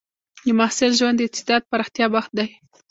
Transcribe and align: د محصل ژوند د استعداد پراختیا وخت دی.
د 0.45 0.47
محصل 0.59 0.91
ژوند 0.99 1.15
د 1.19 1.21
استعداد 1.27 1.61
پراختیا 1.71 2.05
وخت 2.15 2.31
دی. 2.39 2.47